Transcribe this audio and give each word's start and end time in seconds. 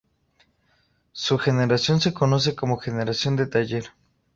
Su 1.11 1.37
generación 1.37 2.01
se 2.01 2.11
conoce 2.11 2.55
como 2.55 2.77
Generación 2.77 3.35
de 3.35 3.45
Taller. 3.45 3.85